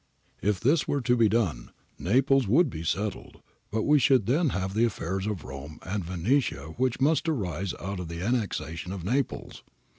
If 0.41 0.59
this 0.59 0.87
were 0.87 1.01
to 1.01 1.15
be 1.15 1.29
done, 1.29 1.69
Naples 1.99 2.47
would 2.47 2.71
be 2.71 2.83
settled, 2.83 3.39
but 3.69 3.83
we 3.83 3.99
should 3.99 4.25
then 4.25 4.49
have 4.49 4.73
the 4.73 4.83
affairs 4.83 5.27
of 5.27 5.43
Rome 5.43 5.77
and 5.83 6.03
Venetia 6.03 6.69
which 6.77 6.99
must 6.99 7.29
arise 7.29 7.75
out 7.79 7.99
of 7.99 8.07
the 8.07 8.23
annexation 8.23 8.93
of 8.93 9.03
Naples. 9.05 9.61